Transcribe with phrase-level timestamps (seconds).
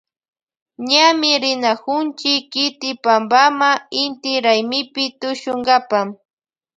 [0.89, 3.69] Ñami rinakunchi kiti pampama
[4.01, 5.99] inti raymipi tushunkapa.